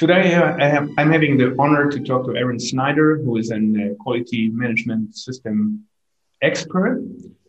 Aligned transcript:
Today, 0.00 0.32
uh, 0.34 0.56
I 0.58 0.66
have, 0.66 0.88
I'm 0.96 1.12
having 1.12 1.36
the 1.36 1.54
honor 1.58 1.90
to 1.90 2.00
talk 2.00 2.24
to 2.24 2.34
Aaron 2.34 2.58
Snyder, 2.58 3.18
who 3.18 3.36
is 3.36 3.50
a 3.50 3.56
uh, 3.56 3.94
quality 4.02 4.48
management 4.48 5.14
system 5.14 5.84
expert 6.40 7.04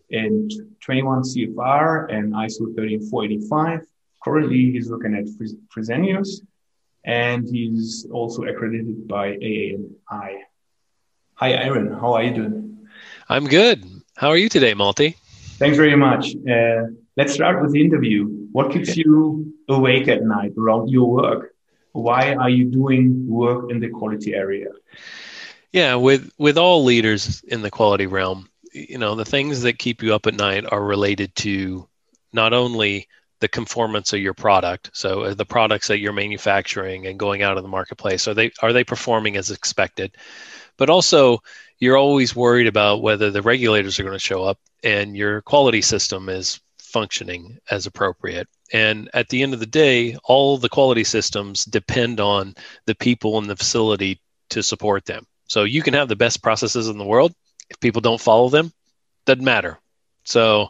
in 0.09 0.49
21 0.81 1.21
CFR 1.21 2.13
and 2.13 2.33
ISO 2.33 2.75
13485. 2.75 3.87
Currently, 4.21 4.71
he's 4.73 4.89
looking 4.89 5.15
at 5.15 5.27
Fresenius, 5.73 6.41
and 7.05 7.47
he's 7.47 8.05
also 8.11 8.43
accredited 8.43 9.07
by 9.07 9.37
AAMI. 9.37 10.39
Hi, 11.35 11.51
Aaron. 11.53 11.93
How 11.93 12.15
are 12.15 12.23
you 12.23 12.33
doing? 12.33 12.85
I'm 13.29 13.47
good. 13.47 13.85
How 14.17 14.27
are 14.27 14.35
you 14.35 14.49
today, 14.49 14.73
Malti? 14.73 15.15
Thanks 15.57 15.77
very 15.77 15.95
much. 15.95 16.35
Uh, 16.35 16.87
let's 17.15 17.31
start 17.31 17.61
with 17.61 17.71
the 17.71 17.79
interview. 17.79 18.25
What 18.51 18.73
keeps 18.73 18.97
you 18.97 19.53
awake 19.69 20.09
at 20.09 20.23
night 20.23 20.51
around 20.57 20.89
your 20.89 21.09
work? 21.09 21.50
Why 21.93 22.33
are 22.35 22.49
you 22.49 22.65
doing 22.65 23.27
work 23.27 23.69
in 23.71 23.79
the 23.79 23.89
quality 23.89 24.33
area? 24.33 24.69
Yeah, 25.71 25.95
with 25.95 26.31
with 26.37 26.57
all 26.57 26.83
leaders 26.83 27.41
in 27.47 27.61
the 27.61 27.71
quality 27.71 28.05
realm, 28.05 28.49
you 28.73 28.97
know, 28.97 29.15
the 29.15 29.25
things 29.25 29.61
that 29.61 29.79
keep 29.79 30.01
you 30.03 30.13
up 30.13 30.27
at 30.27 30.33
night 30.33 30.65
are 30.71 30.83
related 30.83 31.35
to 31.37 31.87
not 32.33 32.53
only 32.53 33.07
the 33.39 33.47
conformance 33.47 34.13
of 34.13 34.19
your 34.19 34.33
product, 34.33 34.91
so 34.93 35.23
uh, 35.23 35.33
the 35.33 35.45
products 35.45 35.87
that 35.87 35.99
you're 35.99 36.13
manufacturing 36.13 37.07
and 37.07 37.17
going 37.17 37.41
out 37.41 37.57
in 37.57 37.63
the 37.63 37.69
marketplace, 37.69 38.27
are 38.27 38.33
they 38.33 38.51
are 38.61 38.73
they 38.73 38.83
performing 38.83 39.37
as 39.37 39.51
expected? 39.51 40.15
But 40.77 40.89
also 40.89 41.41
you're 41.79 41.97
always 41.97 42.35
worried 42.35 42.67
about 42.67 43.01
whether 43.01 43.31
the 43.31 43.41
regulators 43.41 43.99
are 43.99 44.03
going 44.03 44.13
to 44.13 44.19
show 44.19 44.43
up 44.43 44.59
and 44.83 45.17
your 45.17 45.41
quality 45.41 45.81
system 45.81 46.29
is 46.29 46.61
functioning 46.77 47.57
as 47.69 47.87
appropriate. 47.87 48.47
And 48.73 49.09
at 49.13 49.29
the 49.29 49.43
end 49.43 49.53
of 49.53 49.59
the 49.59 49.65
day, 49.65 50.15
all 50.23 50.57
the 50.57 50.69
quality 50.69 51.03
systems 51.03 51.65
depend 51.65 52.19
on 52.19 52.55
the 52.85 52.95
people 52.95 53.37
in 53.37 53.47
the 53.47 53.55
facility 53.55 54.19
to 54.49 54.63
support 54.63 55.05
them. 55.05 55.25
So 55.47 55.63
you 55.63 55.81
can 55.81 55.93
have 55.93 56.07
the 56.07 56.15
best 56.15 56.41
processes 56.41 56.87
in 56.87 56.97
the 56.97 57.05
world. 57.05 57.33
If 57.69 57.79
people 57.79 58.01
don't 58.01 58.21
follow 58.21 58.49
them, 58.49 58.71
doesn't 59.25 59.43
matter. 59.43 59.77
So 60.23 60.69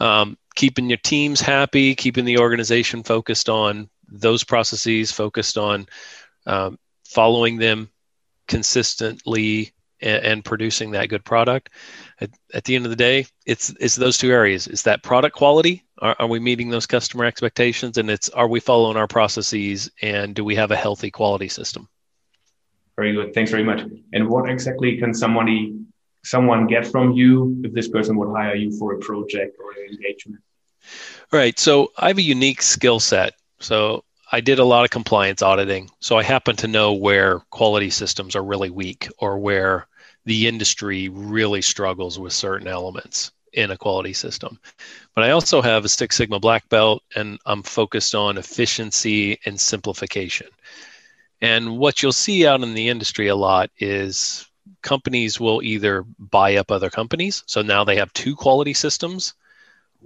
um, 0.00 0.36
keeping 0.54 0.88
your 0.88 0.98
teams 0.98 1.40
happy, 1.40 1.94
keeping 1.94 2.24
the 2.24 2.38
organization 2.38 3.02
focused 3.02 3.48
on 3.48 3.88
those 4.08 4.44
processes, 4.44 5.12
focused 5.12 5.56
on 5.56 5.86
um, 6.46 6.78
following 7.04 7.56
them 7.56 7.88
consistently 8.48 9.72
and, 10.00 10.24
and 10.24 10.44
producing 10.44 10.92
that 10.92 11.08
good 11.08 11.24
product. 11.24 11.70
At, 12.20 12.30
at, 12.52 12.64
the 12.64 12.76
end 12.76 12.84
of 12.86 12.90
the 12.90 12.96
day, 12.96 13.26
it's 13.46 13.74
it's 13.80 13.96
those 13.96 14.18
two 14.18 14.30
areas. 14.30 14.66
Is 14.66 14.82
that 14.82 15.02
product 15.02 15.36
quality? 15.36 15.83
Are, 15.98 16.16
are 16.18 16.26
we 16.26 16.40
meeting 16.40 16.70
those 16.70 16.86
customer 16.86 17.24
expectations? 17.24 17.98
And 17.98 18.10
it's 18.10 18.28
are 18.30 18.48
we 18.48 18.60
following 18.60 18.96
our 18.96 19.06
processes? 19.06 19.90
And 20.02 20.34
do 20.34 20.44
we 20.44 20.56
have 20.56 20.70
a 20.70 20.76
healthy 20.76 21.10
quality 21.10 21.48
system? 21.48 21.88
Very 22.96 23.12
good. 23.12 23.34
Thanks 23.34 23.50
very 23.50 23.64
much. 23.64 23.82
And 24.12 24.28
what 24.28 24.48
exactly 24.48 24.96
can 24.98 25.14
somebody 25.14 25.76
someone 26.24 26.66
get 26.66 26.86
from 26.86 27.12
you 27.12 27.60
if 27.64 27.72
this 27.72 27.88
person 27.88 28.16
would 28.16 28.34
hire 28.34 28.54
you 28.54 28.76
for 28.78 28.94
a 28.94 28.98
project 28.98 29.56
or 29.58 29.72
an 29.72 29.90
engagement? 29.90 30.40
Right. 31.32 31.58
So 31.58 31.92
I 31.96 32.08
have 32.08 32.18
a 32.18 32.22
unique 32.22 32.62
skill 32.62 33.00
set. 33.00 33.34
So 33.58 34.04
I 34.30 34.40
did 34.40 34.58
a 34.58 34.64
lot 34.64 34.84
of 34.84 34.90
compliance 34.90 35.42
auditing. 35.42 35.90
So 36.00 36.16
I 36.16 36.22
happen 36.22 36.56
to 36.56 36.68
know 36.68 36.92
where 36.92 37.40
quality 37.50 37.90
systems 37.90 38.36
are 38.36 38.44
really 38.44 38.70
weak 38.70 39.08
or 39.18 39.38
where 39.38 39.86
the 40.24 40.46
industry 40.46 41.08
really 41.08 41.62
struggles 41.62 42.18
with 42.18 42.32
certain 42.32 42.68
elements 42.68 43.32
in 43.54 43.70
a 43.70 43.76
quality 43.76 44.12
system. 44.12 44.58
But 45.14 45.24
I 45.24 45.30
also 45.30 45.62
have 45.62 45.84
a 45.84 45.88
Six 45.88 46.16
Sigma 46.16 46.40
black 46.40 46.68
belt 46.68 47.02
and 47.14 47.38
I'm 47.46 47.62
focused 47.62 48.14
on 48.14 48.38
efficiency 48.38 49.38
and 49.46 49.58
simplification. 49.58 50.48
And 51.40 51.78
what 51.78 52.02
you'll 52.02 52.12
see 52.12 52.46
out 52.46 52.62
in 52.62 52.74
the 52.74 52.88
industry 52.88 53.28
a 53.28 53.36
lot 53.36 53.70
is 53.78 54.48
companies 54.82 55.40
will 55.40 55.62
either 55.62 56.04
buy 56.18 56.56
up 56.56 56.70
other 56.70 56.90
companies. 56.90 57.42
So 57.46 57.62
now 57.62 57.84
they 57.84 57.96
have 57.96 58.12
two 58.12 58.36
quality 58.36 58.74
systems, 58.74 59.34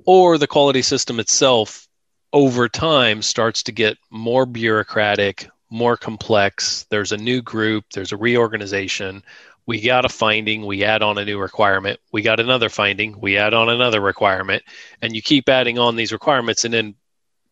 or 0.05 0.39
the 0.39 0.47
quality 0.47 0.83
system 0.83 1.21
itself 1.21 1.89
over 2.33 2.69
time 2.69 3.23
starts 3.23 3.63
to 3.65 3.73
get 3.73 3.99
more 4.11 4.47
bureaucratic, 4.47 5.49
more 5.71 5.97
complex. 5.97 6.87
There's 6.91 7.13
a 7.13 7.17
new 7.17 7.43
group, 7.43 7.85
there's 7.93 8.13
a 8.13 8.17
reorganization, 8.17 9.23
we 9.69 9.83
got 9.83 10.07
a 10.07 10.09
finding, 10.09 10.65
we 10.65 10.83
add 10.83 11.03
on 11.03 11.19
a 11.19 11.25
new 11.27 11.39
requirement, 11.39 12.01
we 12.11 12.23
got 12.23 12.41
another 12.41 12.71
finding, 12.71 13.21
we 13.21 13.37
add 13.37 13.53
on 13.53 13.69
another 13.69 14.01
requirement, 14.01 14.63
and 15.03 15.15
you 15.15 15.21
keep 15.21 15.47
adding 15.47 15.79
on 15.79 15.95
these 15.95 16.11
requirements. 16.11 16.65
And 16.65 16.73
then 16.73 16.95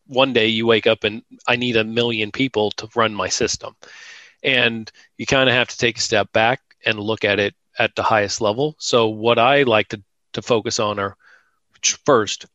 one 0.06 0.32
day 0.32 0.46
you 0.46 0.66
wake 0.66 0.86
up 0.86 1.04
and 1.04 1.22
I 1.46 1.56
need 1.56 1.76
a 1.76 1.84
million 1.84 2.32
people 2.32 2.70
to 2.72 2.88
run 2.96 3.14
my 3.14 3.28
system. 3.28 3.76
And 4.42 4.90
you 5.18 5.26
kind 5.26 5.50
of 5.50 5.54
have 5.54 5.68
to 5.68 5.76
take 5.76 5.98
a 5.98 6.00
step 6.00 6.32
back 6.32 6.62
and 6.86 6.98
look 6.98 7.22
at 7.22 7.38
it 7.38 7.54
at 7.78 7.94
the 7.94 8.02
highest 8.02 8.40
level. 8.40 8.76
So, 8.78 9.08
what 9.08 9.38
I 9.38 9.64
like 9.64 9.88
to, 9.88 10.02
to 10.32 10.40
focus 10.40 10.80
on 10.80 10.98
are 10.98 11.18
first, 12.06 12.46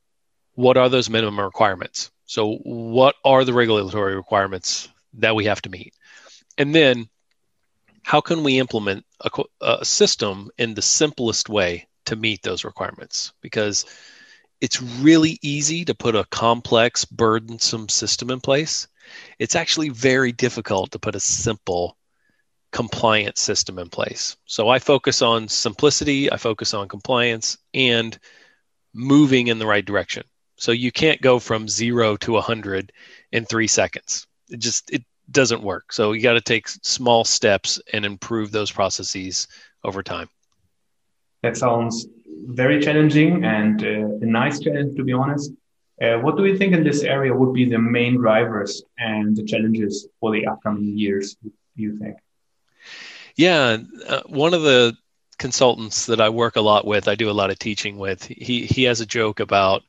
what 0.56 0.76
are 0.76 0.90
those 0.90 1.08
minimum 1.10 1.40
requirements? 1.40 2.10
So, 2.26 2.56
what 2.64 3.14
are 3.24 3.46
the 3.46 3.54
regulatory 3.54 4.16
requirements 4.16 4.90
that 5.16 5.36
we 5.36 5.46
have 5.46 5.62
to 5.64 5.70
meet? 5.70 5.94
And 6.58 6.74
then, 6.74 7.10
how 8.03 8.22
can 8.22 8.44
we 8.44 8.59
implement 8.59 9.06
a, 9.22 9.29
a 9.62 9.85
system 9.85 10.50
in 10.57 10.73
the 10.73 10.81
simplest 10.81 11.50
way 11.50 11.88
to 12.06 12.16
meet 12.16 12.41
those 12.41 12.63
requirements? 12.63 13.34
Because 13.41 13.85
it's 14.59 14.81
really 14.81 15.39
easy 15.41 15.85
to 15.85 15.95
put 15.95 16.16
a 16.16 16.25
complex, 16.25 17.06
burdensome 17.06 17.89
system 17.89 18.29
in 18.29 18.39
place. 18.39 18.88
It's 19.39 19.56
actually 19.56 19.89
very 19.89 20.31
difficult 20.31 20.91
to 20.91 21.00
put 21.00 21.16
a 21.16 21.19
simple, 21.19 21.97
compliant 22.72 23.38
system 23.38 23.79
in 23.79 23.89
place. 23.89 24.38
So 24.45 24.69
I 24.69 24.79
focus 24.79 25.22
on 25.22 25.47
simplicity, 25.47 26.31
I 26.31 26.38
focus 26.38 26.73
on 26.73 26.88
compliance, 26.88 27.57
and 27.73 28.18
moving 28.94 29.47
in 29.47 29.59
the 29.59 29.68
right 29.68 29.85
direction. 29.85 30.23
So 30.57 30.72
you 30.72 30.91
can't 30.91 31.22
go 31.22 31.39
from 31.39 31.68
zero 31.68 32.18
to 32.18 32.33
100 32.33 32.91
in 33.31 33.45
three 33.45 33.68
seconds. 33.68 34.28
It 34.50 34.59
just, 34.59 34.91
it 34.91 35.03
doesn't 35.31 35.64
work. 35.64 35.92
So 35.94 36.12
you 36.14 36.22
got 36.22 36.34
to 36.34 36.42
take 36.42 36.68
small 36.68 37.24
steps 37.24 37.80
and 37.94 38.06
improve 38.06 38.52
those 38.52 38.72
processes 38.72 39.47
over 39.84 40.03
time. 40.03 40.30
That 41.44 41.58
sounds 41.58 42.08
very 42.47 42.81
challenging 42.81 43.44
and 43.44 43.84
uh, 43.84 44.25
a 44.25 44.25
nice 44.25 44.59
challenge, 44.59 44.96
to 44.97 45.03
be 45.03 45.14
honest. 45.14 45.52
Uh, 46.02 46.18
what 46.18 46.36
do 46.36 46.46
you 46.46 46.58
think 46.58 46.74
in 46.74 46.84
this 46.84 47.03
area 47.03 47.34
would 47.34 47.53
be 47.53 47.66
the 47.66 47.78
main 47.78 48.18
drivers 48.18 48.84
and 48.97 49.36
the 49.36 49.44
challenges 49.44 50.08
for 50.19 50.31
the 50.31 50.47
upcoming 50.47 50.97
years? 50.97 51.36
Do 51.36 51.52
you 51.75 51.98
think? 51.98 52.18
Yeah, 53.36 53.78
uh, 54.08 54.22
one 54.25 54.53
of 54.53 54.63
the 54.63 54.96
consultants 55.38 56.08
that 56.08 56.19
I 56.19 56.30
work 56.30 56.56
a 56.56 56.62
lot 56.62 56.86
with, 56.86 57.08
I 57.08 57.16
do 57.16 57.30
a 57.30 57.34
lot 57.34 57.50
of 57.50 57.59
teaching 57.59 57.98
with. 57.98 58.24
He 58.24 58.66
he 58.66 58.84
has 58.84 59.02
a 59.02 59.06
joke 59.06 59.40
about 59.40 59.84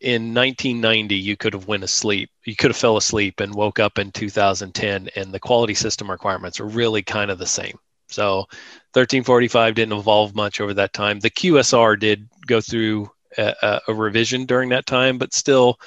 in 0.00 0.34
1990 0.34 1.14
you 1.14 1.36
could 1.36 1.52
have 1.52 1.68
went 1.68 1.84
asleep 1.84 2.30
you 2.44 2.56
could 2.56 2.70
have 2.70 2.76
fell 2.76 2.96
asleep 2.96 3.40
and 3.40 3.54
woke 3.54 3.78
up 3.78 3.98
in 3.98 4.12
2010 4.12 5.08
and 5.16 5.32
the 5.32 5.40
quality 5.40 5.74
system 5.74 6.10
requirements 6.10 6.60
are 6.60 6.66
really 6.66 7.02
kind 7.02 7.30
of 7.30 7.38
the 7.38 7.46
same. 7.46 7.78
So 8.08 8.46
13485 8.94 9.74
didn't 9.74 9.98
evolve 9.98 10.34
much 10.34 10.60
over 10.60 10.74
that 10.74 10.92
time. 10.92 11.20
The 11.20 11.30
qsr 11.30 11.98
did 11.98 12.28
go 12.46 12.60
through 12.60 13.10
a, 13.38 13.80
a 13.88 13.94
revision 13.94 14.46
during 14.46 14.70
that 14.70 14.86
time 14.86 15.18
but 15.18 15.34
still 15.34 15.78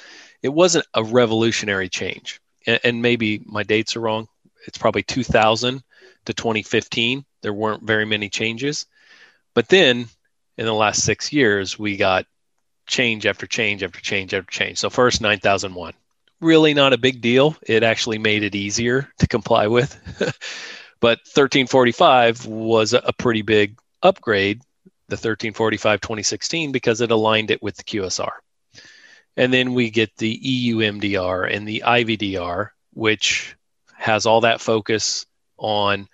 it 0.42 0.50
wasn't 0.50 0.86
a 0.94 1.02
revolutionary 1.02 1.88
change. 1.88 2.40
And, 2.66 2.80
and 2.84 3.02
maybe 3.02 3.42
my 3.46 3.62
dates 3.62 3.96
are 3.96 4.00
wrong. 4.00 4.28
It's 4.66 4.78
probably 4.78 5.02
2000 5.02 5.82
to 6.26 6.34
2015 6.34 7.24
there 7.42 7.52
weren't 7.54 7.82
very 7.82 8.04
many 8.04 8.28
changes. 8.28 8.86
But 9.54 9.68
then 9.68 10.08
in 10.58 10.66
the 10.66 10.74
last 10.74 11.02
six 11.02 11.32
years 11.32 11.78
we 11.78 11.96
got 11.96 12.26
change 12.90 13.26
after 13.26 13.46
change 13.46 13.82
after 13.82 14.00
change 14.00 14.34
after 14.34 14.50
change. 14.50 14.78
So 14.78 14.90
first 14.90 15.20
9001, 15.20 15.94
really 16.40 16.74
not 16.74 16.92
a 16.92 16.98
big 16.98 17.20
deal. 17.20 17.56
It 17.62 17.82
actually 17.82 18.18
made 18.18 18.42
it 18.42 18.54
easier 18.54 19.10
to 19.18 19.26
comply 19.26 19.68
with. 19.68 19.94
but 21.00 21.20
13485 21.26 22.46
was 22.46 22.92
a 22.92 23.12
pretty 23.16 23.42
big 23.42 23.78
upgrade, 24.02 24.60
the 25.08 25.16
13485 25.16 26.00
2016 26.00 26.72
because 26.72 27.00
it 27.00 27.10
aligned 27.10 27.50
it 27.50 27.62
with 27.62 27.76
the 27.76 27.84
QSR. 27.84 28.32
And 29.36 29.52
then 29.52 29.74
we 29.74 29.90
get 29.90 30.16
the 30.16 30.28
EU 30.30 30.78
MDR 30.78 31.54
and 31.54 31.66
the 31.66 31.84
IVDR, 31.86 32.70
which 32.92 33.56
has 33.94 34.26
all 34.26 34.42
that 34.42 34.60
focus 34.60 35.26
on 35.56 36.08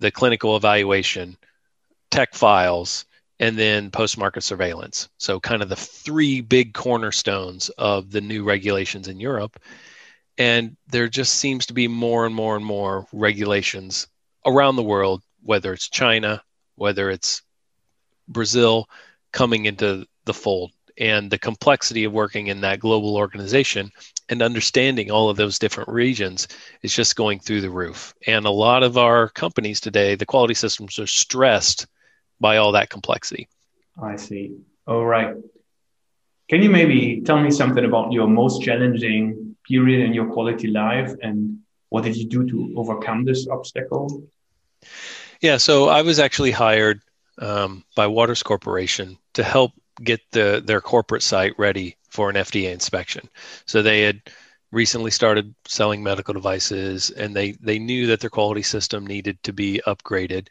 the 0.00 0.10
clinical 0.10 0.56
evaluation, 0.56 1.36
tech 2.10 2.34
files, 2.34 3.06
and 3.38 3.58
then 3.58 3.90
post 3.90 4.18
market 4.18 4.42
surveillance. 4.42 5.08
So, 5.18 5.40
kind 5.40 5.62
of 5.62 5.68
the 5.68 5.76
three 5.76 6.40
big 6.40 6.72
cornerstones 6.74 7.68
of 7.70 8.10
the 8.10 8.20
new 8.20 8.44
regulations 8.44 9.08
in 9.08 9.20
Europe. 9.20 9.58
And 10.38 10.76
there 10.88 11.08
just 11.08 11.36
seems 11.36 11.66
to 11.66 11.74
be 11.74 11.88
more 11.88 12.26
and 12.26 12.34
more 12.34 12.56
and 12.56 12.64
more 12.64 13.06
regulations 13.12 14.06
around 14.44 14.76
the 14.76 14.82
world, 14.82 15.22
whether 15.42 15.72
it's 15.72 15.88
China, 15.88 16.42
whether 16.76 17.10
it's 17.10 17.42
Brazil, 18.28 18.88
coming 19.32 19.66
into 19.66 20.06
the 20.24 20.34
fold. 20.34 20.72
and 20.98 21.30
the 21.30 21.38
complexity 21.38 22.04
of 22.04 22.12
working 22.12 22.46
in 22.46 22.62
that 22.62 22.80
global 22.80 23.16
organization 23.16 23.90
and 24.30 24.40
understanding 24.40 25.10
all 25.10 25.28
of 25.28 25.36
those 25.36 25.58
different 25.58 25.90
regions 25.90 26.48
is 26.82 26.94
just 26.94 27.16
going 27.16 27.38
through 27.38 27.60
the 27.60 27.70
roof. 27.70 28.14
And 28.26 28.46
a 28.46 28.50
lot 28.50 28.82
of 28.82 28.96
our 28.96 29.28
companies 29.28 29.78
today, 29.78 30.14
the 30.14 30.24
quality 30.24 30.54
systems 30.54 30.98
are 30.98 31.06
stressed 31.06 31.86
by 32.40 32.56
all 32.56 32.72
that 32.72 32.90
complexity. 32.90 33.48
I 34.00 34.16
see. 34.16 34.56
All 34.86 35.04
right. 35.04 35.34
Can 36.48 36.62
you 36.62 36.70
maybe 36.70 37.22
tell 37.22 37.40
me 37.40 37.50
something 37.50 37.84
about 37.84 38.12
your 38.12 38.28
most 38.28 38.62
challenging 38.62 39.56
period 39.66 40.04
in 40.04 40.12
your 40.12 40.26
quality 40.26 40.68
life 40.68 41.12
and 41.22 41.58
what 41.88 42.04
did 42.04 42.16
you 42.16 42.26
do 42.26 42.46
to 42.46 42.74
overcome 42.76 43.24
this 43.24 43.48
obstacle? 43.48 44.22
Yeah, 45.40 45.56
so 45.56 45.88
I 45.88 46.02
was 46.02 46.18
actually 46.18 46.50
hired 46.50 47.00
um, 47.38 47.84
by 47.94 48.06
Waters 48.06 48.42
Corporation 48.42 49.18
to 49.34 49.42
help 49.42 49.72
get 50.02 50.20
the 50.30 50.62
their 50.64 50.80
corporate 50.80 51.22
site 51.22 51.54
ready 51.58 51.96
for 52.08 52.28
an 52.30 52.36
FDA 52.36 52.72
inspection. 52.72 53.28
So 53.66 53.82
they 53.82 54.02
had 54.02 54.20
recently 54.72 55.10
started 55.10 55.54
selling 55.66 56.02
medical 56.02 56.34
devices 56.34 57.10
and 57.10 57.34
they 57.34 57.52
they 57.52 57.78
knew 57.78 58.06
that 58.08 58.20
their 58.20 58.30
quality 58.30 58.62
system 58.62 59.06
needed 59.06 59.42
to 59.44 59.52
be 59.52 59.80
upgraded. 59.86 60.48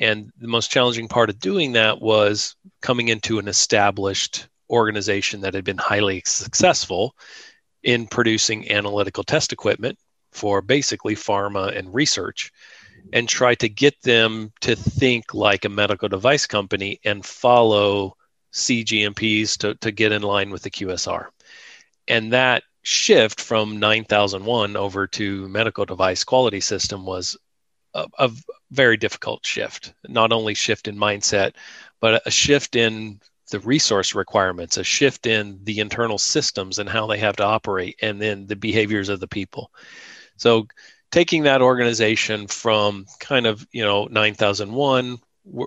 And 0.00 0.32
the 0.38 0.48
most 0.48 0.70
challenging 0.70 1.08
part 1.08 1.28
of 1.28 1.38
doing 1.38 1.72
that 1.72 2.00
was 2.00 2.56
coming 2.80 3.08
into 3.08 3.38
an 3.38 3.46
established 3.46 4.48
organization 4.70 5.42
that 5.42 5.54
had 5.54 5.64
been 5.64 5.78
highly 5.78 6.22
successful 6.24 7.14
in 7.82 8.06
producing 8.06 8.70
analytical 8.70 9.22
test 9.22 9.52
equipment 9.52 9.98
for 10.32 10.62
basically 10.62 11.14
pharma 11.14 11.76
and 11.76 11.92
research 11.92 12.50
and 13.12 13.28
try 13.28 13.54
to 13.56 13.68
get 13.68 14.00
them 14.02 14.52
to 14.60 14.74
think 14.74 15.34
like 15.34 15.64
a 15.64 15.68
medical 15.68 16.08
device 16.08 16.46
company 16.46 17.00
and 17.04 17.24
follow 17.24 18.16
CGMPs 18.52 19.58
to, 19.58 19.74
to 19.76 19.90
get 19.90 20.12
in 20.12 20.22
line 20.22 20.50
with 20.50 20.62
the 20.62 20.70
QSR. 20.70 21.26
And 22.08 22.32
that 22.32 22.62
shift 22.82 23.40
from 23.40 23.78
9001 23.78 24.76
over 24.76 25.06
to 25.06 25.48
medical 25.48 25.84
device 25.84 26.24
quality 26.24 26.60
system 26.60 27.04
was 27.04 27.36
a, 27.94 28.06
a, 28.18 28.30
very 28.70 28.96
difficult 28.96 29.44
shift. 29.44 29.94
Not 30.06 30.32
only 30.32 30.54
shift 30.54 30.86
in 30.86 30.96
mindset, 30.96 31.54
but 32.00 32.22
a 32.24 32.30
shift 32.30 32.76
in 32.76 33.20
the 33.50 33.58
resource 33.60 34.14
requirements, 34.14 34.76
a 34.76 34.84
shift 34.84 35.26
in 35.26 35.58
the 35.64 35.80
internal 35.80 36.18
systems 36.18 36.78
and 36.78 36.88
how 36.88 37.08
they 37.08 37.18
have 37.18 37.36
to 37.36 37.44
operate, 37.44 37.96
and 38.00 38.22
then 38.22 38.46
the 38.46 38.54
behaviors 38.54 39.08
of 39.08 39.18
the 39.18 39.26
people. 39.26 39.72
So 40.36 40.68
taking 41.10 41.42
that 41.42 41.62
organization 41.62 42.46
from 42.46 43.06
kind 43.18 43.46
of 43.46 43.66
you 43.72 43.84
know 43.84 44.06
9001 44.10 45.18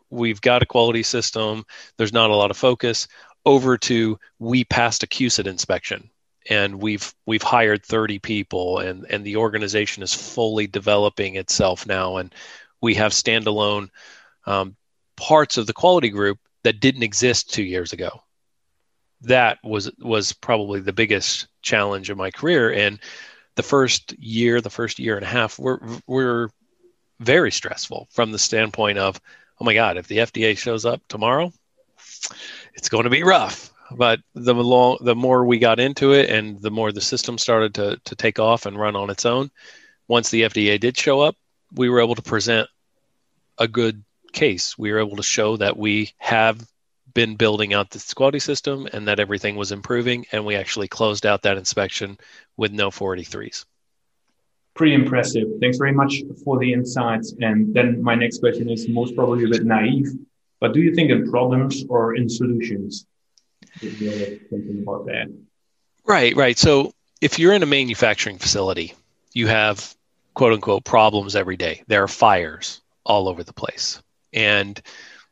we've 0.09 0.41
got 0.41 0.63
a 0.63 0.67
quality 0.67 1.03
system 1.03 1.65
there's 1.97 2.13
not 2.13 2.29
a 2.29 2.35
lot 2.35 2.51
of 2.51 2.57
focus 2.57 3.07
over 3.45 3.77
to 3.77 4.17
we 4.39 4.63
passed 4.63 5.03
a 5.03 5.07
QSIT 5.07 5.47
inspection 5.47 6.09
and 6.49 6.81
we've 6.81 7.13
we've 7.25 7.43
hired 7.43 7.83
30 7.83 8.19
people 8.19 8.79
and 8.79 9.05
and 9.09 9.25
the 9.25 9.37
organization 9.37 10.03
is 10.03 10.13
fully 10.13 10.67
developing 10.67 11.35
itself 11.35 11.85
now 11.85 12.17
and 12.17 12.33
we 12.81 12.95
have 12.95 13.11
standalone 13.11 13.89
um, 14.45 14.75
parts 15.15 15.57
of 15.57 15.67
the 15.67 15.73
quality 15.73 16.09
group 16.09 16.39
that 16.63 16.79
didn't 16.79 17.03
exist 17.03 17.53
two 17.53 17.63
years 17.63 17.93
ago 17.93 18.21
that 19.21 19.57
was 19.63 19.89
was 19.99 20.33
probably 20.33 20.79
the 20.79 20.93
biggest 20.93 21.47
challenge 21.61 22.09
of 22.09 22.17
my 22.17 22.29
career 22.29 22.71
and 22.73 22.99
the 23.55 23.63
first 23.63 24.13
year, 24.13 24.61
the 24.61 24.69
first 24.69 24.99
year 24.99 25.15
and 25.15 25.25
a 25.25 25.29
half, 25.29 25.59
were 25.59 25.81
were 26.07 26.49
very 27.19 27.51
stressful 27.51 28.07
from 28.11 28.31
the 28.31 28.39
standpoint 28.39 28.97
of, 28.97 29.19
oh 29.59 29.65
my 29.65 29.73
God, 29.73 29.97
if 29.97 30.07
the 30.07 30.17
FDA 30.17 30.57
shows 30.57 30.85
up 30.85 31.01
tomorrow, 31.07 31.53
it's 32.73 32.89
going 32.89 33.03
to 33.03 33.09
be 33.09 33.23
rough. 33.23 33.72
But 33.91 34.21
the 34.33 34.53
long, 34.53 34.97
the 35.01 35.15
more 35.15 35.45
we 35.45 35.59
got 35.59 35.79
into 35.79 36.13
it, 36.13 36.29
and 36.29 36.61
the 36.61 36.71
more 36.71 36.91
the 36.91 37.01
system 37.01 37.37
started 37.37 37.75
to 37.75 37.99
to 38.05 38.15
take 38.15 38.39
off 38.39 38.65
and 38.65 38.79
run 38.79 38.95
on 38.95 39.09
its 39.09 39.25
own, 39.25 39.51
once 40.07 40.29
the 40.29 40.43
FDA 40.43 40.79
did 40.79 40.97
show 40.97 41.21
up, 41.21 41.35
we 41.73 41.89
were 41.89 42.01
able 42.01 42.15
to 42.15 42.21
present 42.21 42.69
a 43.57 43.67
good 43.67 44.03
case. 44.31 44.77
We 44.77 44.91
were 44.91 44.99
able 44.99 45.17
to 45.17 45.23
show 45.23 45.57
that 45.57 45.77
we 45.77 46.11
have 46.17 46.65
been 47.13 47.35
building 47.35 47.73
out 47.73 47.91
this 47.91 48.13
quality 48.13 48.39
system 48.39 48.87
and 48.91 49.07
that 49.07 49.19
everything 49.19 49.55
was 49.55 49.71
improving. 49.71 50.25
And 50.31 50.45
we 50.45 50.55
actually 50.55 50.87
closed 50.87 51.25
out 51.25 51.43
that 51.43 51.57
inspection 51.57 52.17
with 52.57 52.71
no 52.71 52.89
483s. 52.89 53.65
Pretty 54.73 54.95
impressive. 54.95 55.47
Thanks 55.61 55.77
very 55.77 55.91
much 55.91 56.23
for 56.43 56.57
the 56.57 56.73
insights. 56.73 57.35
And 57.39 57.73
then 57.73 58.01
my 58.01 58.15
next 58.15 58.39
question 58.39 58.69
is 58.69 58.89
most 58.89 59.15
probably 59.15 59.45
a 59.45 59.47
bit 59.47 59.65
naive, 59.65 60.07
but 60.59 60.73
do 60.73 60.81
you 60.81 60.95
think 60.95 61.11
in 61.11 61.29
problems 61.29 61.85
or 61.89 62.15
in 62.15 62.27
solutions? 62.27 63.05
Right, 66.05 66.35
right. 66.35 66.57
So 66.57 66.93
if 67.21 67.39
you're 67.39 67.53
in 67.53 67.63
a 67.63 67.67
manufacturing 67.67 68.37
facility, 68.37 68.93
you 69.33 69.47
have 69.47 69.95
quote 70.33 70.53
unquote 70.53 70.83
problems 70.83 71.35
every 71.35 71.57
day. 71.57 71.83
There 71.87 72.03
are 72.03 72.07
fires 72.07 72.81
all 73.05 73.27
over 73.27 73.43
the 73.43 73.53
place. 73.53 74.01
And 74.33 74.81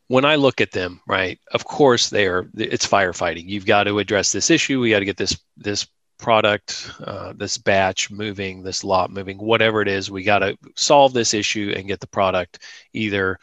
when 0.07 0.25
I 0.25 0.35
look 0.35 0.61
at 0.61 0.71
them, 0.71 1.01
right, 1.07 1.39
of 1.53 1.65
course 1.65 2.09
they 2.09 2.27
are. 2.27 2.49
It's 2.55 2.87
firefighting. 2.87 3.47
You've 3.47 3.65
got 3.65 3.85
to 3.85 3.99
address 3.99 4.31
this 4.31 4.49
issue. 4.49 4.79
We 4.79 4.89
got 4.89 4.99
to 4.99 5.05
get 5.05 5.17
this 5.17 5.37
this 5.57 5.87
product, 6.17 6.91
uh, 7.03 7.33
this 7.35 7.57
batch 7.57 8.11
moving, 8.11 8.61
this 8.61 8.83
lot 8.83 9.09
moving, 9.09 9.37
whatever 9.37 9.81
it 9.81 9.87
is. 9.87 10.11
We 10.11 10.23
got 10.23 10.39
to 10.39 10.57
solve 10.75 11.13
this 11.13 11.33
issue 11.33 11.73
and 11.75 11.87
get 11.87 11.99
the 11.99 12.07
product 12.07 12.59
either 12.93 13.39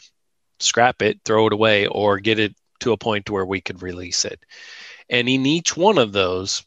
scrap 0.60 1.02
it, 1.02 1.20
throw 1.24 1.46
it 1.46 1.52
away, 1.52 1.86
or 1.86 2.18
get 2.18 2.38
it 2.38 2.54
to 2.80 2.92
a 2.92 2.96
point 2.96 3.30
where 3.30 3.44
we 3.44 3.60
could 3.60 3.82
release 3.82 4.24
it. 4.24 4.40
And 5.10 5.28
in 5.28 5.46
each 5.46 5.76
one 5.76 5.98
of 5.98 6.12
those 6.12 6.64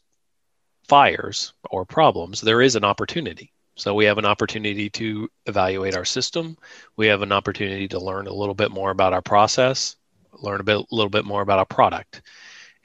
fires 0.88 1.52
or 1.70 1.84
problems, 1.84 2.40
there 2.40 2.60
is 2.60 2.76
an 2.76 2.84
opportunity. 2.84 3.52
So 3.76 3.94
we 3.94 4.04
have 4.04 4.18
an 4.18 4.26
opportunity 4.26 4.90
to 4.90 5.28
evaluate 5.46 5.96
our 5.96 6.04
system. 6.04 6.58
We 6.96 7.06
have 7.06 7.22
an 7.22 7.32
opportunity 7.32 7.88
to 7.88 8.00
learn 8.00 8.26
a 8.26 8.32
little 8.32 8.54
bit 8.54 8.70
more 8.70 8.90
about 8.90 9.12
our 9.12 9.22
process, 9.22 9.96
learn 10.32 10.60
a 10.60 10.64
bit, 10.64 10.86
little 10.90 11.10
bit 11.10 11.24
more 11.24 11.42
about 11.42 11.58
our 11.58 11.66
product. 11.66 12.22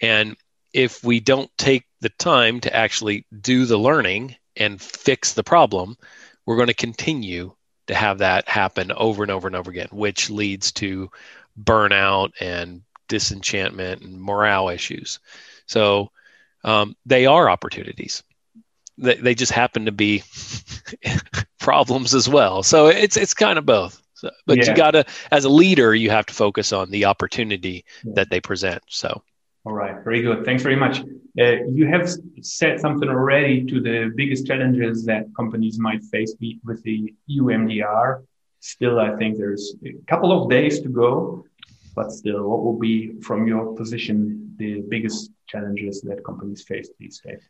And 0.01 0.37
if 0.73 1.03
we 1.03 1.19
don't 1.19 1.51
take 1.57 1.85
the 2.01 2.09
time 2.09 2.59
to 2.61 2.75
actually 2.75 3.25
do 3.41 3.65
the 3.65 3.77
learning 3.77 4.35
and 4.55 4.81
fix 4.81 5.33
the 5.33 5.43
problem, 5.43 5.97
we're 6.45 6.55
going 6.55 6.67
to 6.67 6.73
continue 6.73 7.53
to 7.87 7.95
have 7.95 8.19
that 8.19 8.47
happen 8.47 8.91
over 8.91 9.23
and 9.23 9.31
over 9.31 9.47
and 9.47 9.55
over 9.55 9.71
again, 9.71 9.89
which 9.91 10.29
leads 10.29 10.71
to 10.73 11.09
burnout 11.61 12.31
and 12.39 12.81
disenchantment 13.07 14.01
and 14.01 14.21
morale 14.21 14.69
issues. 14.69 15.19
So 15.65 16.11
um, 16.63 16.95
they 17.05 17.25
are 17.25 17.49
opportunities 17.49 18.23
they, 18.97 19.15
they 19.15 19.35
just 19.35 19.51
happen 19.51 19.85
to 19.85 19.91
be 19.91 20.23
problems 21.59 22.15
as 22.15 22.27
well. 22.27 22.63
So 22.63 22.87
it's 22.87 23.17
it's 23.17 23.33
kind 23.33 23.57
of 23.59 23.65
both. 23.65 24.01
So, 24.15 24.31
but 24.47 24.57
yeah. 24.57 24.69
you 24.69 24.75
got 24.75 24.91
to, 24.91 25.05
as 25.31 25.45
a 25.45 25.49
leader, 25.49 25.93
you 25.93 26.09
have 26.09 26.25
to 26.25 26.33
focus 26.33 26.73
on 26.73 26.89
the 26.89 27.05
opportunity 27.05 27.85
yeah. 28.03 28.13
that 28.15 28.31
they 28.31 28.41
present. 28.41 28.81
So. 28.87 29.21
All 29.63 29.73
right, 29.73 30.03
very 30.03 30.21
good. 30.21 30.43
Thanks 30.43 30.63
very 30.63 30.75
much. 30.75 31.01
Uh, 31.39 31.65
you 31.69 31.85
have 31.87 32.09
said 32.41 32.79
something 32.79 33.07
already 33.09 33.63
to 33.65 33.79
the 33.79 34.11
biggest 34.15 34.47
challenges 34.47 35.05
that 35.05 35.25
companies 35.35 35.77
might 35.77 36.03
face 36.05 36.33
with 36.63 36.81
the 36.83 37.13
EU 37.27 37.43
MDR. 37.43 38.23
Still, 38.59 38.99
I 38.99 39.15
think 39.17 39.37
there's 39.37 39.75
a 39.85 39.93
couple 40.07 40.31
of 40.31 40.49
days 40.49 40.79
to 40.81 40.89
go, 40.89 41.45
but 41.97 42.11
still, 42.11 42.47
what 42.47 42.63
will 42.63 42.77
be, 42.77 43.19
from 43.21 43.47
your 43.47 43.75
position, 43.75 44.53
the 44.57 44.81
biggest 44.87 45.31
challenges 45.47 45.99
that 46.03 46.23
companies 46.23 46.61
face 46.61 46.89
these 46.99 47.19
days? 47.25 47.41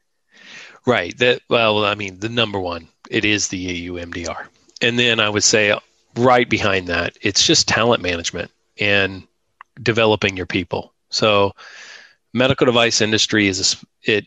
Right. 0.86 1.16
That 1.18 1.42
well, 1.50 1.84
I 1.84 1.96
mean, 1.96 2.20
the 2.20 2.30
number 2.30 2.58
one, 2.58 2.88
it 3.12 3.26
is 3.26 3.50
the 3.50 3.58
EU 3.58 3.96
MDR, 3.96 4.48
and 4.82 4.98
then 4.98 5.20
I 5.20 5.30
would 5.30 5.44
say 5.44 5.72
uh, 5.72 5.82
right 6.16 6.50
behind 6.50 6.88
that, 6.88 7.18
it's 7.22 7.46
just 7.46 7.68
talent 7.68 8.02
management 8.02 8.50
and 8.80 9.28
developing 9.84 10.38
your 10.38 10.46
people. 10.46 10.94
So, 11.10 11.52
medical 12.34 12.66
device 12.66 13.02
industry 13.02 13.48
is 13.48 13.60
a, 13.74 14.12
it. 14.12 14.26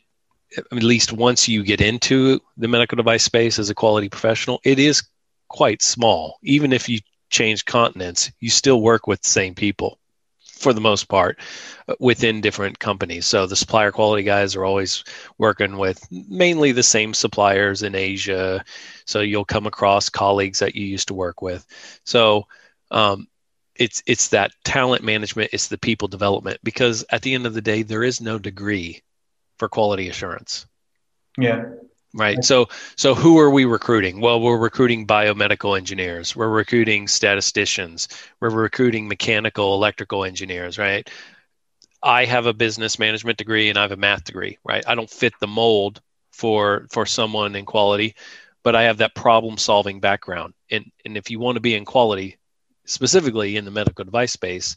At 0.72 0.82
least 0.82 1.12
once 1.12 1.48
you 1.48 1.62
get 1.62 1.80
into 1.80 2.40
the 2.58 2.68
medical 2.68 2.96
device 2.96 3.22
space 3.22 3.58
as 3.58 3.70
a 3.70 3.74
quality 3.74 4.10
professional, 4.10 4.60
it 4.64 4.80
is 4.80 5.02
quite 5.48 5.80
small. 5.80 6.38
Even 6.42 6.72
if 6.72 6.88
you 6.88 6.98
change 7.30 7.64
continents, 7.64 8.32
you 8.40 8.50
still 8.50 8.82
work 8.82 9.06
with 9.06 9.22
the 9.22 9.28
same 9.28 9.54
people 9.54 10.00
for 10.60 10.72
the 10.72 10.80
most 10.80 11.08
part 11.08 11.38
uh, 11.88 11.94
within 11.98 12.40
different 12.40 12.78
companies. 12.78 13.26
So 13.26 13.46
the 13.46 13.56
supplier 13.56 13.90
quality 13.90 14.22
guys 14.22 14.54
are 14.54 14.64
always 14.64 15.02
working 15.38 15.78
with 15.78 16.06
mainly 16.10 16.72
the 16.72 16.82
same 16.82 17.14
suppliers 17.14 17.82
in 17.82 17.94
Asia. 17.94 18.62
So 19.06 19.20
you'll 19.20 19.44
come 19.44 19.66
across 19.66 20.10
colleagues 20.10 20.58
that 20.60 20.76
you 20.76 20.86
used 20.86 21.08
to 21.08 21.14
work 21.14 21.42
with. 21.42 21.66
So 22.04 22.46
um, 22.90 23.26
it's 23.74 24.02
it's 24.06 24.28
that 24.28 24.52
talent 24.64 25.02
management, 25.02 25.50
it's 25.52 25.68
the 25.68 25.78
people 25.78 26.08
development 26.08 26.60
because 26.62 27.04
at 27.10 27.22
the 27.22 27.34
end 27.34 27.46
of 27.46 27.54
the 27.54 27.62
day, 27.62 27.82
there 27.82 28.04
is 28.04 28.20
no 28.20 28.38
degree 28.38 29.02
for 29.58 29.68
quality 29.68 30.08
assurance. 30.08 30.66
Yeah 31.38 31.64
right 32.12 32.42
so 32.44 32.66
so 32.96 33.14
who 33.14 33.38
are 33.38 33.50
we 33.50 33.64
recruiting 33.64 34.20
well 34.20 34.40
we're 34.40 34.58
recruiting 34.58 35.06
biomedical 35.06 35.76
engineers 35.76 36.34
we're 36.34 36.48
recruiting 36.48 37.06
statisticians 37.06 38.08
we're 38.40 38.50
recruiting 38.50 39.06
mechanical 39.06 39.74
electrical 39.74 40.24
engineers 40.24 40.76
right 40.76 41.08
I 42.02 42.24
have 42.24 42.46
a 42.46 42.54
business 42.54 42.98
management 42.98 43.38
degree 43.38 43.68
and 43.68 43.78
I 43.78 43.82
have 43.82 43.92
a 43.92 43.96
math 43.96 44.24
degree, 44.24 44.58
right? 44.64 44.84
I 44.86 44.94
don't 44.94 45.10
fit 45.10 45.34
the 45.40 45.46
mold 45.46 46.00
for 46.32 46.86
for 46.90 47.04
someone 47.04 47.54
in 47.54 47.66
quality, 47.66 48.14
but 48.62 48.74
I 48.74 48.84
have 48.84 48.98
that 48.98 49.14
problem 49.14 49.58
solving 49.58 50.00
background. 50.00 50.54
And 50.70 50.90
and 51.04 51.16
if 51.16 51.30
you 51.30 51.38
want 51.38 51.56
to 51.56 51.60
be 51.60 51.74
in 51.74 51.84
quality, 51.84 52.38
specifically 52.86 53.56
in 53.56 53.64
the 53.64 53.70
medical 53.70 54.04
device 54.04 54.32
space, 54.32 54.76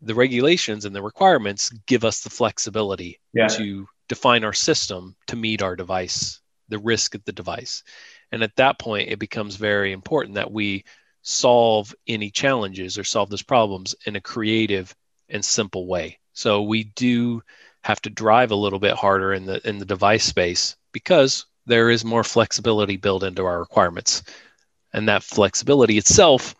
the 0.00 0.14
regulations 0.14 0.84
and 0.84 0.94
the 0.94 1.02
requirements 1.02 1.70
give 1.86 2.04
us 2.04 2.20
the 2.20 2.30
flexibility 2.30 3.20
yeah. 3.32 3.48
to 3.48 3.88
define 4.08 4.44
our 4.44 4.52
system 4.52 5.16
to 5.26 5.36
meet 5.36 5.62
our 5.62 5.74
device, 5.74 6.40
the 6.74 6.78
risk 6.80 7.14
of 7.14 7.24
the 7.24 7.32
device. 7.32 7.84
And 8.32 8.42
at 8.42 8.56
that 8.56 8.80
point, 8.80 9.10
it 9.10 9.20
becomes 9.20 9.54
very 9.54 9.92
important 9.92 10.34
that 10.34 10.50
we 10.50 10.84
solve 11.22 11.94
any 12.08 12.30
challenges 12.30 12.98
or 12.98 13.04
solve 13.04 13.30
those 13.30 13.42
problems 13.42 13.94
in 14.06 14.16
a 14.16 14.20
creative 14.20 14.92
and 15.28 15.44
simple 15.44 15.86
way. 15.86 16.18
So 16.32 16.62
we 16.62 16.82
do 16.82 17.44
have 17.82 18.02
to 18.02 18.10
drive 18.10 18.50
a 18.50 18.56
little 18.56 18.80
bit 18.80 18.94
harder 18.94 19.32
in 19.32 19.46
the 19.46 19.66
in 19.68 19.78
the 19.78 19.84
device 19.84 20.24
space 20.24 20.74
because 20.90 21.46
there 21.66 21.90
is 21.90 22.04
more 22.04 22.24
flexibility 22.24 22.96
built 22.96 23.22
into 23.22 23.44
our 23.44 23.60
requirements. 23.60 24.24
And 24.92 25.08
that 25.08 25.22
flexibility 25.22 25.96
itself 25.96 26.56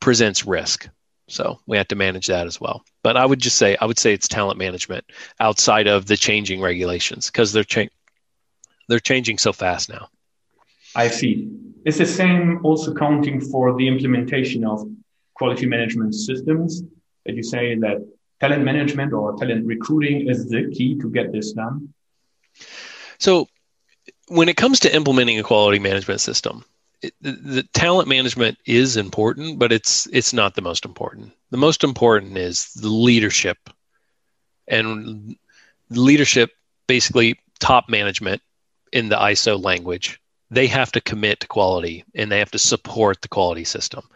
presents 0.00 0.44
risk. 0.44 0.88
So 1.28 1.60
we 1.66 1.76
have 1.76 1.88
to 1.88 1.96
manage 1.96 2.26
that 2.26 2.46
as 2.46 2.60
well. 2.60 2.84
But 3.02 3.16
I 3.16 3.24
would 3.24 3.38
just 3.38 3.56
say 3.56 3.76
I 3.80 3.86
would 3.86 3.98
say 4.00 4.12
it's 4.12 4.26
talent 4.26 4.58
management 4.58 5.04
outside 5.38 5.86
of 5.86 6.06
the 6.06 6.16
changing 6.16 6.60
regulations 6.60 7.30
because 7.30 7.52
they're 7.52 7.64
cha- 7.64 7.94
they're 8.88 9.00
changing 9.00 9.38
so 9.38 9.52
fast 9.52 9.88
now. 9.88 10.08
I 10.94 11.08
see. 11.08 11.50
Is 11.84 11.98
the 11.98 12.06
same 12.06 12.60
also 12.64 12.94
counting 12.94 13.40
for 13.40 13.76
the 13.76 13.88
implementation 13.88 14.64
of 14.64 14.88
quality 15.34 15.66
management 15.66 16.14
systems? 16.14 16.82
That 17.26 17.34
you 17.36 17.42
say 17.42 17.74
that 17.76 18.06
talent 18.40 18.64
management 18.64 19.12
or 19.12 19.36
talent 19.36 19.66
recruiting 19.66 20.28
is 20.28 20.48
the 20.48 20.70
key 20.70 20.98
to 20.98 21.10
get 21.10 21.32
this 21.32 21.52
done? 21.52 21.92
So, 23.18 23.48
when 24.28 24.48
it 24.48 24.56
comes 24.56 24.80
to 24.80 24.94
implementing 24.94 25.38
a 25.38 25.42
quality 25.42 25.78
management 25.78 26.20
system, 26.20 26.64
it, 27.02 27.14
the, 27.20 27.32
the, 27.32 27.62
talent 27.74 28.08
management 28.08 28.58
is 28.66 28.96
important, 28.96 29.58
but 29.58 29.72
it's 29.72 30.06
it's 30.12 30.32
not 30.32 30.54
the 30.54 30.62
most 30.62 30.84
important. 30.84 31.32
The 31.50 31.56
most 31.56 31.84
important 31.84 32.36
is 32.38 32.72
the 32.74 32.88
leadership, 32.88 33.58
and 34.68 35.36
leadership 35.90 36.50
basically 36.86 37.38
top 37.58 37.88
management 37.88 38.42
in 38.94 39.08
the 39.08 39.16
ISO 39.16 39.62
language. 39.62 40.20
They 40.50 40.68
have 40.68 40.92
to 40.92 41.00
commit 41.00 41.40
to 41.40 41.48
quality 41.48 42.04
and 42.14 42.30
they 42.30 42.38
have 42.38 42.52
to 42.52 42.58
support 42.58 43.20
the 43.20 43.28
quality 43.28 43.64
system, 43.64 44.08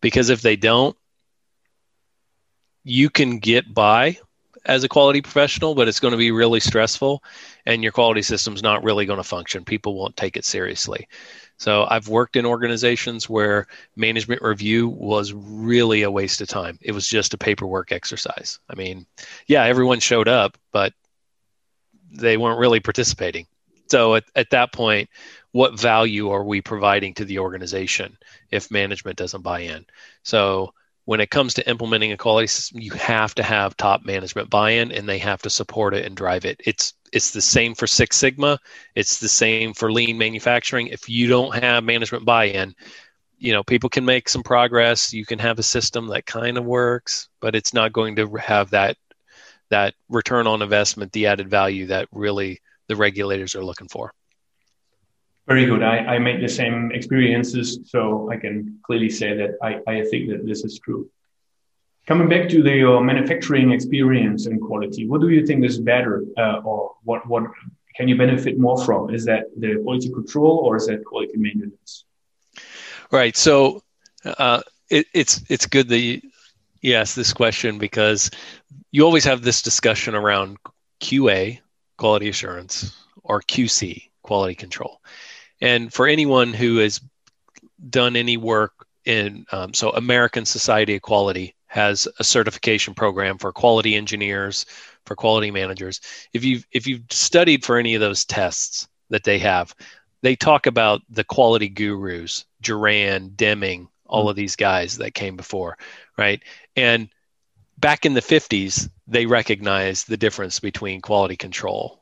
because 0.00 0.28
if 0.28 0.42
they 0.42 0.54
don't, 0.56 0.96
you 2.84 3.08
can 3.08 3.38
get 3.38 3.72
by 3.74 4.18
as 4.66 4.84
a 4.84 4.88
quality 4.88 5.22
professional, 5.22 5.74
but 5.74 5.88
it's 5.88 6.00
going 6.00 6.12
to 6.12 6.18
be 6.18 6.32
really 6.32 6.60
stressful 6.60 7.22
and 7.64 7.82
your 7.82 7.92
quality 7.92 8.20
system's 8.20 8.62
not 8.62 8.84
really 8.84 9.06
going 9.06 9.16
to 9.16 9.24
function. 9.24 9.64
People 9.64 9.94
won't 9.94 10.16
take 10.16 10.36
it 10.36 10.44
seriously. 10.44 11.08
So 11.56 11.86
I've 11.88 12.08
worked 12.08 12.36
in 12.36 12.44
organizations 12.44 13.30
where 13.30 13.66
management 13.96 14.42
review 14.42 14.88
was 14.88 15.32
really 15.32 16.02
a 16.02 16.10
waste 16.10 16.42
of 16.42 16.48
time. 16.48 16.78
It 16.82 16.92
was 16.92 17.08
just 17.08 17.32
a 17.32 17.38
paperwork 17.38 17.90
exercise. 17.90 18.60
I 18.68 18.74
mean, 18.74 19.06
yeah, 19.46 19.64
everyone 19.64 20.00
showed 20.00 20.28
up, 20.28 20.58
but 20.72 20.92
they 22.12 22.36
weren't 22.36 22.60
really 22.60 22.80
participating. 22.80 23.46
So 23.88 24.16
at, 24.16 24.24
at 24.34 24.50
that 24.50 24.72
point, 24.72 25.08
what 25.52 25.78
value 25.78 26.30
are 26.30 26.44
we 26.44 26.60
providing 26.60 27.14
to 27.14 27.24
the 27.24 27.38
organization 27.38 28.16
if 28.50 28.70
management 28.70 29.16
doesn't 29.16 29.42
buy 29.42 29.60
in? 29.60 29.86
So 30.22 30.72
when 31.06 31.20
it 31.20 31.30
comes 31.30 31.54
to 31.54 31.68
implementing 31.68 32.12
a 32.12 32.16
quality 32.16 32.48
system, 32.48 32.80
you 32.80 32.90
have 32.92 33.34
to 33.36 33.42
have 33.42 33.76
top 33.76 34.04
management 34.04 34.50
buy-in 34.50 34.90
and 34.90 35.08
they 35.08 35.18
have 35.18 35.40
to 35.42 35.50
support 35.50 35.94
it 35.94 36.04
and 36.04 36.16
drive 36.16 36.44
it. 36.44 36.60
It's 36.66 36.92
it's 37.12 37.30
the 37.30 37.40
same 37.40 37.74
for 37.74 37.86
Six 37.86 38.16
Sigma, 38.16 38.58
it's 38.96 39.20
the 39.20 39.28
same 39.28 39.72
for 39.72 39.90
lean 39.90 40.18
manufacturing. 40.18 40.88
If 40.88 41.08
you 41.08 41.28
don't 41.28 41.54
have 41.54 41.84
management 41.84 42.24
buy-in, 42.24 42.74
you 43.38 43.52
know, 43.52 43.62
people 43.62 43.88
can 43.88 44.04
make 44.04 44.28
some 44.28 44.42
progress, 44.42 45.12
you 45.12 45.24
can 45.24 45.38
have 45.38 45.60
a 45.60 45.62
system 45.62 46.08
that 46.08 46.26
kind 46.26 46.58
of 46.58 46.64
works, 46.64 47.28
but 47.40 47.54
it's 47.54 47.72
not 47.72 47.92
going 47.92 48.16
to 48.16 48.26
have 48.36 48.70
that 48.70 48.96
that 49.70 49.94
return 50.08 50.48
on 50.48 50.60
investment, 50.62 51.12
the 51.12 51.26
added 51.26 51.48
value 51.48 51.86
that 51.86 52.08
really 52.10 52.60
the 52.88 52.96
regulators 52.96 53.54
are 53.54 53.64
looking 53.64 53.88
for. 53.88 54.12
Very 55.46 55.64
good. 55.64 55.82
I, 55.82 55.98
I 55.98 56.18
made 56.18 56.42
the 56.42 56.48
same 56.48 56.90
experiences, 56.92 57.78
so 57.84 58.28
I 58.30 58.36
can 58.36 58.78
clearly 58.84 59.10
say 59.10 59.36
that 59.36 59.50
I, 59.62 59.80
I 59.86 60.04
think 60.04 60.28
that 60.30 60.44
this 60.44 60.64
is 60.64 60.80
true. 60.80 61.08
Coming 62.06 62.28
back 62.28 62.48
to 62.50 62.62
the 62.62 62.88
uh, 62.88 63.00
manufacturing 63.00 63.70
experience 63.72 64.46
and 64.46 64.60
quality, 64.60 65.06
what 65.06 65.20
do 65.20 65.28
you 65.28 65.46
think 65.46 65.64
is 65.64 65.78
better, 65.78 66.24
uh, 66.36 66.60
or 66.64 66.94
what 67.04 67.26
what 67.28 67.44
can 67.96 68.08
you 68.08 68.16
benefit 68.16 68.58
more 68.58 68.84
from? 68.84 69.12
Is 69.14 69.24
that 69.24 69.44
the 69.56 69.80
quality 69.82 70.10
control 70.10 70.58
or 70.58 70.76
is 70.76 70.86
that 70.86 71.04
quality 71.04 71.36
maintenance? 71.36 72.04
Right. 73.10 73.36
So 73.36 73.82
uh, 74.24 74.62
it, 74.90 75.06
it's 75.14 75.42
it's 75.48 75.66
good 75.66 75.88
that 75.88 75.98
you, 75.98 76.20
you 76.80 76.94
asked 76.94 77.16
this 77.16 77.32
question 77.32 77.78
because 77.78 78.30
you 78.92 79.04
always 79.04 79.24
have 79.24 79.42
this 79.42 79.62
discussion 79.62 80.14
around 80.14 80.58
QA, 81.00 81.60
quality 81.96 82.28
assurance, 82.28 82.96
or 83.22 83.42
QC, 83.42 84.10
quality 84.22 84.54
control. 84.54 85.00
And 85.60 85.92
for 85.92 86.06
anyone 86.06 86.52
who 86.52 86.78
has 86.78 87.00
done 87.90 88.16
any 88.16 88.36
work 88.36 88.86
in, 89.04 89.46
um, 89.52 89.72
so 89.74 89.90
American 89.90 90.44
Society 90.44 90.96
of 90.96 91.02
Quality 91.02 91.54
has 91.66 92.08
a 92.18 92.24
certification 92.24 92.94
program 92.94 93.38
for 93.38 93.52
quality 93.52 93.94
engineers, 93.94 94.66
for 95.04 95.14
quality 95.14 95.50
managers. 95.50 96.00
If 96.32 96.44
you've 96.44 96.66
if 96.72 96.86
you've 96.86 97.02
studied 97.10 97.64
for 97.64 97.78
any 97.78 97.94
of 97.94 98.00
those 98.00 98.24
tests 98.24 98.88
that 99.10 99.24
they 99.24 99.38
have, 99.38 99.74
they 100.22 100.36
talk 100.36 100.66
about 100.66 101.02
the 101.08 101.24
quality 101.24 101.68
gurus, 101.68 102.44
Juran, 102.62 103.36
Deming, 103.36 103.88
all 104.06 104.22
mm-hmm. 104.22 104.30
of 104.30 104.36
these 104.36 104.56
guys 104.56 104.98
that 104.98 105.14
came 105.14 105.36
before, 105.36 105.76
right? 106.16 106.42
And 106.74 107.08
back 107.78 108.06
in 108.06 108.14
the 108.14 108.22
50s, 108.22 108.88
they 109.06 109.26
recognized 109.26 110.08
the 110.08 110.16
difference 110.16 110.60
between 110.60 111.00
quality 111.00 111.36
control 111.36 112.00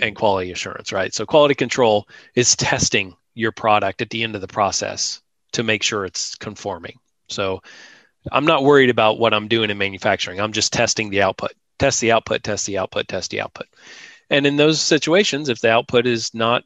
and 0.00 0.16
quality 0.16 0.50
assurance, 0.50 0.92
right? 0.92 1.14
So, 1.14 1.26
quality 1.26 1.54
control 1.54 2.08
is 2.34 2.56
testing 2.56 3.14
your 3.34 3.52
product 3.52 4.02
at 4.02 4.10
the 4.10 4.22
end 4.22 4.34
of 4.34 4.40
the 4.40 4.48
process 4.48 5.20
to 5.52 5.62
make 5.62 5.82
sure 5.82 6.04
it's 6.04 6.34
conforming. 6.34 6.98
So, 7.28 7.62
I'm 8.30 8.44
not 8.44 8.64
worried 8.64 8.90
about 8.90 9.18
what 9.18 9.32
I'm 9.32 9.48
doing 9.48 9.70
in 9.70 9.78
manufacturing. 9.78 10.40
I'm 10.40 10.52
just 10.52 10.72
testing 10.72 11.10
the 11.10 11.22
output, 11.22 11.52
test 11.78 12.00
the 12.00 12.12
output, 12.12 12.42
test 12.42 12.66
the 12.66 12.78
output, 12.78 13.08
test 13.08 13.30
the 13.30 13.40
output. 13.40 13.66
And 14.28 14.46
in 14.46 14.56
those 14.56 14.80
situations, 14.80 15.48
if 15.48 15.60
the 15.60 15.70
output 15.70 16.06
is 16.06 16.34
not, 16.34 16.64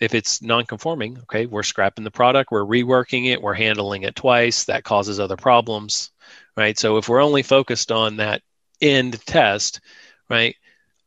if 0.00 0.14
it's 0.14 0.40
non-conforming, 0.40 1.18
okay, 1.22 1.46
we're 1.46 1.64
scrapping 1.64 2.04
the 2.04 2.10
product, 2.10 2.52
we're 2.52 2.64
reworking 2.64 3.26
it, 3.26 3.42
we're 3.42 3.54
handling 3.54 4.04
it 4.04 4.14
twice. 4.14 4.64
That 4.64 4.84
causes 4.84 5.18
other 5.18 5.36
problems 5.36 6.12
right? 6.56 6.78
So 6.78 6.96
if 6.96 7.08
we're 7.08 7.22
only 7.22 7.42
focused 7.42 7.92
on 7.92 8.16
that 8.16 8.42
end 8.80 9.24
test, 9.26 9.80
right, 10.28 10.54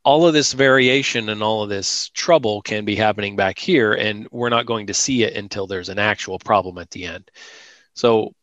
all 0.03 0.25
of 0.25 0.33
this 0.33 0.53
variation 0.53 1.29
and 1.29 1.43
all 1.43 1.63
of 1.63 1.69
this 1.69 2.09
trouble 2.09 2.61
can 2.61 2.85
be 2.85 2.95
happening 2.95 3.35
back 3.35 3.59
here, 3.59 3.93
and 3.93 4.27
we're 4.31 4.49
not 4.49 4.65
going 4.65 4.87
to 4.87 4.93
see 4.93 5.23
it 5.23 5.35
until 5.35 5.67
there's 5.67 5.89
an 5.89 5.99
actual 5.99 6.39
problem 6.39 6.77
at 6.77 6.89
the 6.91 7.05
end. 7.05 7.29
So 7.93 8.33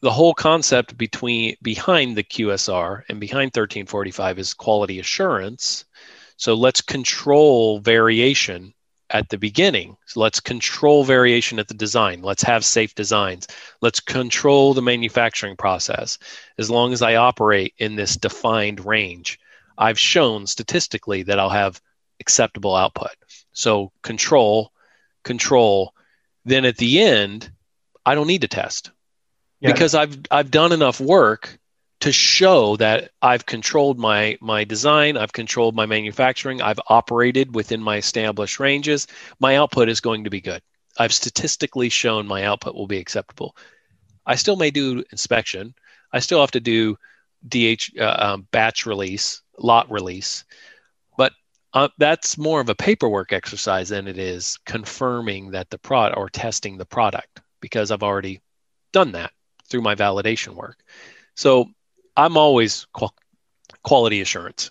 the 0.00 0.10
whole 0.10 0.34
concept 0.34 0.96
between 0.96 1.56
behind 1.62 2.16
the 2.16 2.24
QSR 2.24 3.02
and 3.08 3.20
behind 3.20 3.52
13485 3.52 4.38
is 4.38 4.54
quality 4.54 4.98
assurance. 4.98 5.84
So 6.36 6.54
let's 6.54 6.80
control 6.80 7.80
variation 7.80 8.72
at 9.10 9.28
the 9.28 9.38
beginning. 9.38 9.96
So 10.06 10.20
let's 10.20 10.40
control 10.40 11.04
variation 11.04 11.58
at 11.58 11.68
the 11.68 11.74
design. 11.74 12.22
Let's 12.22 12.42
have 12.44 12.64
safe 12.64 12.94
designs. 12.94 13.46
Let's 13.80 14.00
control 14.00 14.72
the 14.72 14.82
manufacturing 14.82 15.56
process. 15.56 16.18
As 16.58 16.70
long 16.70 16.92
as 16.92 17.02
I 17.02 17.16
operate 17.16 17.74
in 17.78 17.96
this 17.96 18.16
defined 18.16 18.84
range, 18.84 19.38
I've 19.76 19.98
shown 19.98 20.46
statistically 20.46 21.24
that 21.24 21.38
I'll 21.38 21.50
have 21.50 21.80
acceptable 22.20 22.74
output. 22.74 23.16
So 23.52 23.92
control, 24.02 24.72
control. 25.24 25.94
Then 26.44 26.64
at 26.64 26.76
the 26.76 27.00
end, 27.00 27.50
I 28.06 28.14
don't 28.14 28.26
need 28.26 28.42
to 28.42 28.48
test 28.48 28.90
yeah. 29.60 29.72
because 29.72 29.94
I've 29.94 30.18
I've 30.30 30.50
done 30.50 30.72
enough 30.72 31.00
work 31.00 31.58
to 32.00 32.12
show 32.12 32.76
that 32.76 33.10
I've 33.20 33.46
controlled 33.46 33.98
my 33.98 34.38
my 34.40 34.64
design, 34.64 35.16
I've 35.16 35.32
controlled 35.32 35.74
my 35.74 35.86
manufacturing, 35.86 36.62
I've 36.62 36.80
operated 36.88 37.54
within 37.54 37.82
my 37.82 37.96
established 37.96 38.58
ranges, 38.58 39.06
my 39.38 39.56
output 39.56 39.88
is 39.88 40.00
going 40.00 40.24
to 40.24 40.30
be 40.30 40.40
good. 40.40 40.62
I've 40.98 41.12
statistically 41.12 41.88
shown 41.88 42.26
my 42.26 42.44
output 42.44 42.74
will 42.74 42.86
be 42.86 42.98
acceptable. 42.98 43.56
I 44.26 44.34
still 44.34 44.56
may 44.56 44.70
do 44.70 45.04
inspection. 45.12 45.74
I 46.12 46.18
still 46.18 46.40
have 46.40 46.50
to 46.52 46.60
do 46.60 46.96
DH 47.48 47.98
uh, 47.98 48.16
um, 48.18 48.48
batch 48.50 48.86
release, 48.86 49.42
lot 49.58 49.90
release, 49.90 50.44
but 51.16 51.32
uh, 51.74 51.88
that's 51.98 52.36
more 52.36 52.60
of 52.60 52.68
a 52.68 52.74
paperwork 52.74 53.32
exercise 53.32 53.90
than 53.90 54.08
it 54.08 54.18
is 54.18 54.58
confirming 54.64 55.50
that 55.52 55.70
the 55.70 55.78
product 55.78 56.18
or 56.18 56.28
testing 56.28 56.78
the 56.78 56.86
product 56.86 57.40
because 57.60 57.90
I've 57.90 58.02
already 58.02 58.40
done 58.92 59.12
that 59.12 59.32
through 59.68 59.82
my 59.82 59.94
validation 59.94 60.54
work. 60.54 60.82
So 61.34 61.70
I'm 62.20 62.36
always 62.36 62.86
quality 63.82 64.20
assurance. 64.20 64.70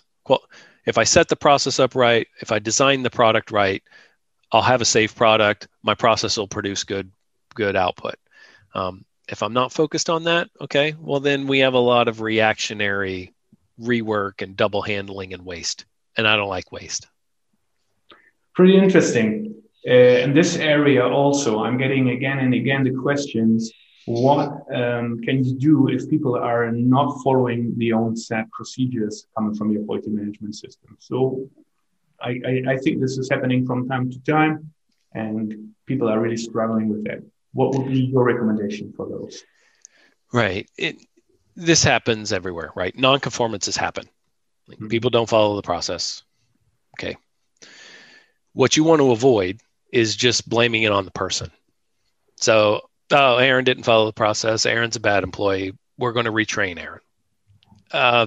If 0.86 0.98
I 0.98 1.04
set 1.04 1.28
the 1.28 1.34
process 1.34 1.80
up 1.80 1.96
right, 1.96 2.28
if 2.40 2.52
I 2.52 2.60
design 2.60 3.02
the 3.02 3.10
product 3.10 3.50
right, 3.50 3.82
I'll 4.52 4.62
have 4.62 4.80
a 4.80 4.84
safe 4.84 5.16
product. 5.16 5.66
My 5.82 5.96
process 5.96 6.36
will 6.36 6.46
produce 6.46 6.84
good 6.84 7.10
good 7.56 7.74
output. 7.74 8.14
Um, 8.72 9.04
if 9.28 9.42
I'm 9.42 9.52
not 9.52 9.72
focused 9.72 10.08
on 10.08 10.24
that, 10.24 10.48
okay, 10.60 10.94
well 11.00 11.18
then 11.18 11.48
we 11.48 11.58
have 11.58 11.74
a 11.74 11.78
lot 11.78 12.06
of 12.06 12.20
reactionary 12.20 13.34
rework 13.80 14.42
and 14.42 14.56
double 14.56 14.82
handling 14.82 15.34
and 15.34 15.44
waste, 15.44 15.86
and 16.16 16.28
I 16.28 16.36
don't 16.36 16.48
like 16.48 16.70
waste. 16.70 17.08
Pretty 18.54 18.76
interesting. 18.76 19.56
Uh, 19.88 20.22
in 20.24 20.34
this 20.34 20.56
area, 20.56 21.04
also, 21.04 21.64
I'm 21.64 21.78
getting 21.78 22.10
again 22.10 22.38
and 22.38 22.54
again 22.54 22.84
the 22.84 22.94
questions 22.94 23.72
what 24.10 24.50
um, 24.74 25.20
can 25.22 25.44
you 25.44 25.54
do 25.54 25.88
if 25.88 26.08
people 26.08 26.36
are 26.36 26.70
not 26.72 27.20
following 27.22 27.76
the 27.78 27.92
own 27.92 28.16
set 28.16 28.50
procedures 28.50 29.26
coming 29.36 29.54
from 29.54 29.70
your 29.70 29.84
quality 29.84 30.10
management 30.10 30.54
system? 30.54 30.96
So 30.98 31.48
I, 32.20 32.40
I, 32.46 32.72
I, 32.72 32.76
think 32.78 33.00
this 33.00 33.18
is 33.18 33.30
happening 33.30 33.66
from 33.66 33.88
time 33.88 34.10
to 34.10 34.18
time, 34.20 34.72
and 35.14 35.70
people 35.86 36.08
are 36.08 36.20
really 36.20 36.36
struggling 36.36 36.88
with 36.88 37.04
that. 37.04 37.22
What 37.52 37.74
would 37.74 37.88
be 37.88 38.00
your 38.00 38.24
recommendation 38.24 38.92
for 38.96 39.08
those? 39.08 39.42
Right. 40.32 40.68
It, 40.76 40.96
this 41.56 41.82
happens 41.82 42.32
everywhere, 42.32 42.70
right? 42.74 42.96
Non-conformances 42.96 43.76
happen. 43.76 44.08
Like 44.68 44.78
mm-hmm. 44.78 44.88
People 44.88 45.10
don't 45.10 45.28
follow 45.28 45.56
the 45.56 45.62
process. 45.62 46.22
Okay. 46.98 47.16
What 48.52 48.76
you 48.76 48.84
want 48.84 49.00
to 49.00 49.12
avoid 49.12 49.60
is 49.92 50.16
just 50.16 50.48
blaming 50.48 50.82
it 50.82 50.92
on 50.92 51.04
the 51.04 51.10
person. 51.10 51.50
So, 52.36 52.82
oh, 53.12 53.36
Aaron 53.38 53.64
didn't 53.64 53.84
follow 53.84 54.06
the 54.06 54.12
process. 54.12 54.66
Aaron's 54.66 54.96
a 54.96 55.00
bad 55.00 55.24
employee. 55.24 55.76
We're 55.98 56.12
going 56.12 56.26
to 56.26 56.32
retrain 56.32 56.80
Aaron. 56.80 57.00
Uh, 57.90 58.26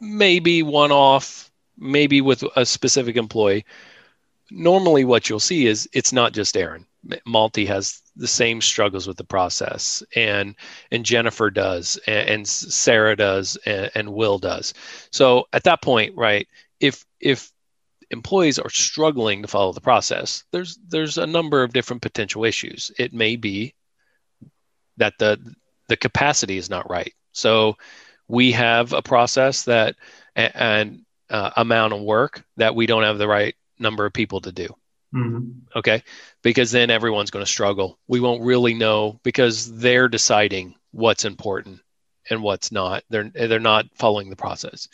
maybe 0.00 0.62
one 0.62 0.92
off, 0.92 1.50
maybe 1.78 2.20
with 2.20 2.44
a 2.56 2.64
specific 2.64 3.16
employee. 3.16 3.64
Normally, 4.50 5.04
what 5.04 5.28
you'll 5.28 5.40
see 5.40 5.66
is 5.66 5.88
it's 5.92 6.12
not 6.12 6.32
just 6.32 6.56
Aaron. 6.56 6.86
Malti 7.26 7.66
has 7.66 8.02
the 8.16 8.28
same 8.28 8.60
struggles 8.60 9.06
with 9.06 9.16
the 9.16 9.24
process, 9.24 10.02
and 10.14 10.54
and 10.90 11.04
Jennifer 11.04 11.50
does, 11.50 11.98
and, 12.06 12.28
and 12.28 12.48
Sarah 12.48 13.16
does, 13.16 13.56
and, 13.64 13.90
and 13.94 14.12
Will 14.12 14.38
does. 14.38 14.74
So 15.10 15.46
at 15.52 15.64
that 15.64 15.80
point, 15.80 16.14
right? 16.16 16.46
If 16.78 17.06
if 17.20 17.52
employees 18.10 18.58
are 18.58 18.70
struggling 18.70 19.42
to 19.42 19.48
follow 19.48 19.72
the 19.72 19.80
process, 19.80 20.44
there's 20.52 20.78
there's 20.88 21.18
a 21.18 21.26
number 21.26 21.62
of 21.62 21.72
different 21.72 22.02
potential 22.02 22.44
issues. 22.44 22.90
It 22.98 23.12
may 23.12 23.36
be 23.36 23.74
that 24.96 25.14
the 25.18 25.38
the 25.88 25.96
capacity 25.96 26.56
is 26.56 26.70
not 26.70 26.88
right. 26.90 27.12
So 27.32 27.76
we 28.28 28.52
have 28.52 28.92
a 28.92 29.02
process 29.02 29.64
that 29.64 29.96
and 30.36 31.02
uh, 31.28 31.50
amount 31.56 31.92
of 31.92 32.00
work 32.00 32.44
that 32.56 32.74
we 32.74 32.86
don't 32.86 33.02
have 33.02 33.18
the 33.18 33.28
right 33.28 33.54
number 33.78 34.04
of 34.06 34.12
people 34.12 34.40
to 34.40 34.52
do. 34.52 34.68
Mm-hmm. 35.14 35.50
Okay, 35.74 36.02
because 36.42 36.70
then 36.70 36.90
everyone's 36.90 37.30
going 37.30 37.44
to 37.44 37.50
struggle. 37.50 37.98
We 38.06 38.20
won't 38.20 38.42
really 38.42 38.74
know 38.74 39.18
because 39.24 39.72
they're 39.76 40.08
deciding 40.08 40.74
what's 40.92 41.24
important 41.24 41.80
and 42.30 42.42
what's 42.42 42.70
not. 42.70 43.02
They're 43.10 43.30
they're 43.34 43.58
not 43.58 43.86
following 43.96 44.30
the 44.30 44.36
process. 44.36 44.88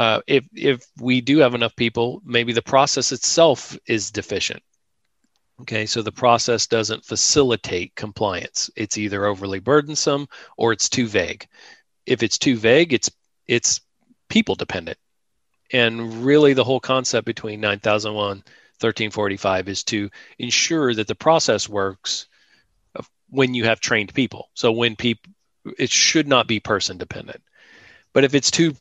Uh, 0.00 0.22
if 0.26 0.46
if 0.54 0.86
we 0.98 1.20
do 1.20 1.36
have 1.40 1.54
enough 1.54 1.76
people, 1.76 2.22
maybe 2.24 2.54
the 2.54 2.62
process 2.62 3.12
itself 3.12 3.76
is 3.86 4.10
deficient. 4.10 4.62
Okay, 5.60 5.84
so 5.84 6.00
the 6.00 6.10
process 6.10 6.66
doesn't 6.66 7.04
facilitate 7.04 7.94
compliance. 7.96 8.70
It's 8.76 8.96
either 8.96 9.26
overly 9.26 9.58
burdensome 9.58 10.26
or 10.56 10.72
it's 10.72 10.88
too 10.88 11.06
vague. 11.06 11.46
If 12.06 12.22
it's 12.22 12.38
too 12.38 12.56
vague, 12.56 12.94
it's 12.94 13.10
it's 13.46 13.82
people 14.30 14.54
dependent. 14.54 14.96
And 15.70 16.24
really, 16.24 16.54
the 16.54 16.64
whole 16.64 16.80
concept 16.80 17.26
between 17.26 17.60
9001 17.60 18.42
13485 18.78 19.68
is 19.68 19.84
to 19.84 20.08
ensure 20.38 20.94
that 20.94 21.08
the 21.08 21.14
process 21.14 21.68
works 21.68 22.26
when 23.28 23.52
you 23.52 23.64
have 23.64 23.80
trained 23.80 24.14
people. 24.14 24.48
So 24.54 24.72
when 24.72 24.96
people, 24.96 25.30
it 25.78 25.90
should 25.90 26.26
not 26.26 26.46
be 26.46 26.58
person 26.58 26.96
dependent. 26.96 27.42
But 28.14 28.24
if 28.24 28.34
it's 28.34 28.50
too 28.50 28.74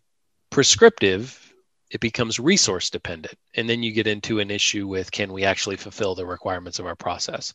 prescriptive, 0.49 1.53
it 1.91 1.99
becomes 1.99 2.39
resource 2.39 2.89
dependent. 2.89 3.35
And 3.55 3.69
then 3.69 3.83
you 3.83 3.91
get 3.91 4.07
into 4.07 4.39
an 4.39 4.51
issue 4.51 4.87
with 4.87 5.11
can 5.11 5.33
we 5.33 5.43
actually 5.43 5.77
fulfill 5.77 6.15
the 6.15 6.25
requirements 6.25 6.79
of 6.79 6.85
our 6.85 6.95
process? 6.95 7.53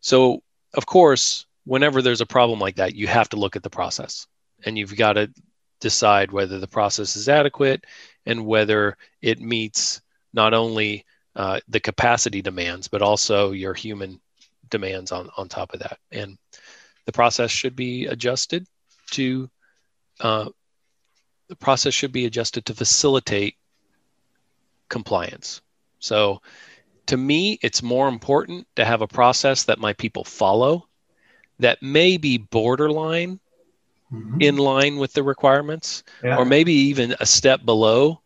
So, 0.00 0.42
of 0.74 0.86
course, 0.86 1.46
whenever 1.64 2.02
there's 2.02 2.20
a 2.20 2.26
problem 2.26 2.58
like 2.58 2.76
that, 2.76 2.94
you 2.94 3.06
have 3.06 3.28
to 3.30 3.36
look 3.36 3.56
at 3.56 3.62
the 3.62 3.70
process 3.70 4.26
and 4.64 4.76
you've 4.76 4.96
got 4.96 5.14
to 5.14 5.30
decide 5.80 6.32
whether 6.32 6.58
the 6.58 6.66
process 6.66 7.16
is 7.16 7.28
adequate 7.28 7.84
and 8.24 8.46
whether 8.46 8.96
it 9.20 9.40
meets 9.40 10.00
not 10.32 10.54
only 10.54 11.04
uh, 11.34 11.60
the 11.68 11.80
capacity 11.80 12.42
demands, 12.42 12.88
but 12.88 13.02
also 13.02 13.52
your 13.52 13.74
human 13.74 14.20
demands 14.70 15.12
on, 15.12 15.28
on 15.36 15.48
top 15.48 15.74
of 15.74 15.80
that. 15.80 15.98
And 16.10 16.38
the 17.04 17.12
process 17.12 17.50
should 17.50 17.76
be 17.76 18.06
adjusted 18.06 18.66
to 19.12 19.48
uh, 20.20 20.48
the 21.48 21.56
process 21.56 21.94
should 21.94 22.12
be 22.12 22.26
adjusted 22.26 22.66
to 22.66 22.74
facilitate 22.74 23.56
compliance. 24.88 25.60
So 25.98 26.42
to 27.06 27.16
me, 27.16 27.58
it's 27.62 27.82
more 27.82 28.08
important 28.08 28.66
to 28.76 28.84
have 28.84 29.02
a 29.02 29.06
process 29.06 29.64
that 29.64 29.78
my 29.78 29.92
people 29.92 30.24
follow 30.24 30.88
that 31.58 31.82
may 31.82 32.16
be 32.16 32.38
borderline 32.38 33.40
mm-hmm. 34.12 34.40
in 34.40 34.56
line 34.56 34.96
with 34.96 35.12
the 35.12 35.22
requirements 35.22 36.02
yeah. 36.22 36.36
or 36.36 36.44
maybe 36.44 36.72
even 36.72 37.14
a 37.20 37.26
step 37.26 37.64
below 37.64 38.20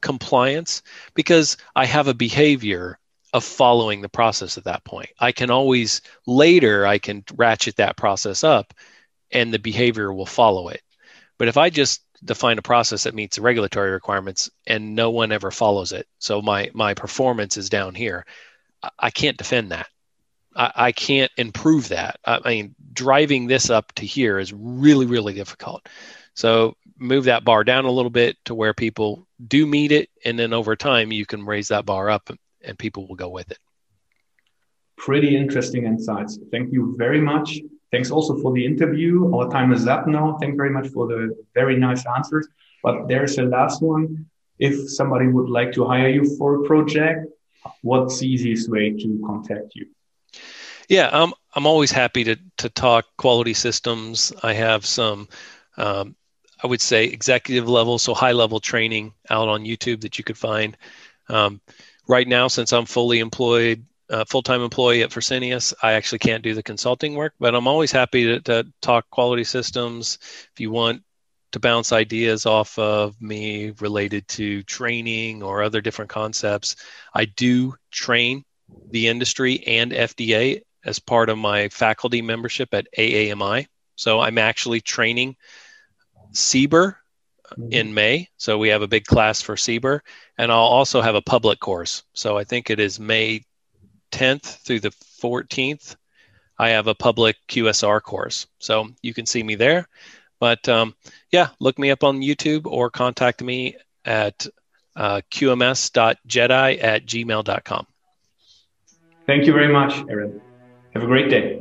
compliance 0.00 0.82
because 1.14 1.56
I 1.76 1.86
have 1.86 2.08
a 2.08 2.14
behavior 2.14 2.98
of 3.32 3.44
following 3.44 4.00
the 4.00 4.08
process 4.08 4.58
at 4.58 4.64
that 4.64 4.84
point. 4.84 5.10
I 5.18 5.32
can 5.32 5.50
always 5.50 6.02
later 6.26 6.86
I 6.86 6.98
can 6.98 7.24
ratchet 7.34 7.76
that 7.76 7.96
process 7.96 8.44
up 8.44 8.74
and 9.32 9.52
the 9.52 9.58
behavior 9.58 10.12
will 10.12 10.26
follow 10.26 10.68
it. 10.68 10.82
But 11.38 11.48
if 11.48 11.56
I 11.56 11.70
just 11.70 12.03
define 12.24 12.58
a 12.58 12.62
process 12.62 13.04
that 13.04 13.14
meets 13.14 13.38
regulatory 13.38 13.90
requirements 13.90 14.50
and 14.66 14.94
no 14.94 15.10
one 15.10 15.32
ever 15.32 15.50
follows 15.50 15.92
it. 15.92 16.06
So 16.18 16.40
my 16.40 16.70
my 16.74 16.94
performance 16.94 17.56
is 17.56 17.68
down 17.68 17.94
here. 17.94 18.24
I, 18.82 18.90
I 18.98 19.10
can't 19.10 19.36
defend 19.36 19.72
that. 19.72 19.88
I, 20.56 20.72
I, 20.74 20.92
can't 20.92 21.32
improve 21.36 21.88
that. 21.88 22.20
I 22.24 22.40
mean, 22.48 22.74
driving 22.92 23.46
this 23.46 23.70
up 23.70 23.92
to 23.94 24.06
here 24.06 24.38
is 24.38 24.52
really, 24.52 25.06
really 25.06 25.34
difficult. 25.34 25.88
So 26.34 26.76
move 26.98 27.24
that 27.24 27.44
bar 27.44 27.64
down 27.64 27.84
a 27.84 27.90
little 27.90 28.10
bit 28.10 28.36
to 28.44 28.54
where 28.54 28.74
people 28.74 29.26
do 29.46 29.66
meet 29.66 29.92
it, 29.92 30.10
and 30.24 30.38
then 30.38 30.52
over 30.52 30.76
time 30.76 31.12
you 31.12 31.26
can 31.26 31.44
raise 31.44 31.68
that 31.68 31.86
bar 31.86 32.10
up, 32.10 32.30
and 32.62 32.78
people 32.78 33.06
will 33.06 33.16
go 33.16 33.28
with 33.28 33.50
it. 33.50 33.58
Pretty 34.96 35.36
interesting 35.36 35.84
insights. 35.86 36.38
Thank 36.50 36.72
you 36.72 36.94
very 36.96 37.20
much. 37.20 37.58
Thanks 37.94 38.10
also 38.10 38.36
for 38.42 38.52
the 38.52 38.66
interview. 38.66 39.32
Our 39.32 39.48
time 39.48 39.72
is 39.72 39.86
up 39.86 40.08
now. 40.08 40.36
Thank 40.40 40.54
you 40.54 40.56
very 40.56 40.70
much 40.70 40.88
for 40.88 41.06
the 41.06 41.32
very 41.54 41.76
nice 41.76 42.04
answers. 42.16 42.48
But 42.82 43.06
there's 43.06 43.38
a 43.38 43.44
last 43.44 43.82
one. 43.82 44.26
If 44.58 44.90
somebody 44.90 45.28
would 45.28 45.48
like 45.48 45.70
to 45.74 45.84
hire 45.84 46.08
you 46.08 46.36
for 46.36 46.56
a 46.56 46.66
project, 46.66 47.28
what's 47.82 48.18
the 48.18 48.26
easiest 48.26 48.68
way 48.68 48.90
to 48.90 49.22
contact 49.24 49.76
you? 49.76 49.86
Yeah, 50.88 51.06
um, 51.06 51.34
I'm 51.54 51.68
always 51.68 51.92
happy 51.92 52.24
to, 52.24 52.36
to 52.56 52.68
talk 52.68 53.04
quality 53.16 53.54
systems. 53.54 54.32
I 54.42 54.54
have 54.54 54.84
some, 54.84 55.28
um, 55.76 56.16
I 56.64 56.66
would 56.66 56.80
say, 56.80 57.04
executive 57.04 57.68
level, 57.68 58.00
so 58.00 58.12
high 58.12 58.32
level 58.32 58.58
training 58.58 59.14
out 59.30 59.46
on 59.46 59.62
YouTube 59.62 60.00
that 60.00 60.18
you 60.18 60.24
could 60.24 60.36
find. 60.36 60.76
Um, 61.28 61.60
right 62.08 62.26
now, 62.26 62.48
since 62.48 62.72
I'm 62.72 62.86
fully 62.86 63.20
employed, 63.20 63.86
a 64.10 64.26
full-time 64.26 64.62
employee 64.62 65.02
at 65.02 65.10
Fresenius. 65.10 65.72
I 65.82 65.92
actually 65.92 66.18
can't 66.18 66.42
do 66.42 66.54
the 66.54 66.62
consulting 66.62 67.14
work, 67.14 67.34
but 67.38 67.54
I'm 67.54 67.66
always 67.66 67.92
happy 67.92 68.24
to, 68.24 68.40
to 68.40 68.66
talk 68.80 69.08
quality 69.10 69.44
systems. 69.44 70.18
If 70.52 70.60
you 70.60 70.70
want 70.70 71.02
to 71.52 71.60
bounce 71.60 71.92
ideas 71.92 72.46
off 72.46 72.78
of 72.78 73.20
me 73.20 73.72
related 73.80 74.26
to 74.26 74.62
training 74.64 75.42
or 75.42 75.62
other 75.62 75.80
different 75.80 76.10
concepts, 76.10 76.76
I 77.14 77.26
do 77.26 77.74
train 77.90 78.44
the 78.90 79.08
industry 79.08 79.64
and 79.66 79.92
FDA 79.92 80.62
as 80.84 80.98
part 80.98 81.28
of 81.28 81.38
my 81.38 81.68
faculty 81.68 82.22
membership 82.22 82.74
at 82.74 82.88
AAMI. 82.98 83.66
So 83.96 84.20
I'm 84.20 84.38
actually 84.38 84.80
training 84.80 85.36
CBER 86.32 86.96
mm-hmm. 87.52 87.72
in 87.72 87.94
May. 87.94 88.28
So 88.36 88.58
we 88.58 88.68
have 88.68 88.82
a 88.82 88.88
big 88.88 89.04
class 89.04 89.40
for 89.40 89.54
CBER, 89.54 90.00
and 90.36 90.50
I'll 90.50 90.58
also 90.58 91.00
have 91.00 91.14
a 91.14 91.22
public 91.22 91.60
course. 91.60 92.02
So 92.12 92.36
I 92.36 92.44
think 92.44 92.70
it 92.70 92.80
is 92.80 93.00
May 93.00 93.44
10th 94.14 94.62
through 94.64 94.80
the 94.80 94.90
14th, 94.90 95.96
I 96.58 96.70
have 96.70 96.86
a 96.86 96.94
public 96.94 97.36
QSR 97.48 98.00
course. 98.00 98.46
So 98.58 98.88
you 99.02 99.12
can 99.12 99.26
see 99.26 99.42
me 99.42 99.56
there. 99.56 99.88
But 100.38 100.68
um, 100.68 100.94
yeah, 101.32 101.48
look 101.58 101.78
me 101.78 101.90
up 101.90 102.04
on 102.04 102.20
YouTube 102.20 102.66
or 102.66 102.90
contact 102.90 103.42
me 103.42 103.76
at 104.04 104.46
uh, 104.94 105.20
qms.jedi 105.30 106.84
at 106.84 107.06
gmail.com. 107.06 107.86
Thank 109.26 109.46
you 109.46 109.52
very 109.52 109.72
much, 109.72 109.94
Aaron. 110.08 110.40
Have 110.92 111.02
a 111.02 111.06
great 111.06 111.30
day. 111.30 111.60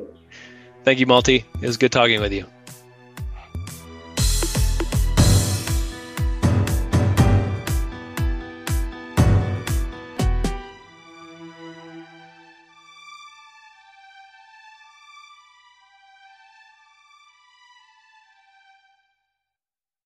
Thank 0.83 0.99
you, 0.99 1.07
Malti. 1.07 1.45
It 1.61 1.65
was 1.65 1.77
good 1.77 1.91
talking 1.91 2.19
with 2.19 2.33
you. 2.33 2.45